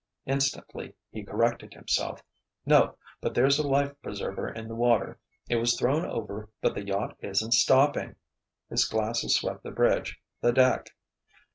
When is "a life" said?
3.59-3.93